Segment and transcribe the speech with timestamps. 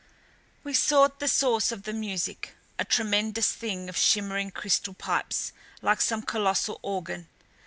[0.63, 6.01] We sought the source of the music a tremendous thing of shimmering crystal pipes like
[6.01, 7.27] some colossal organ.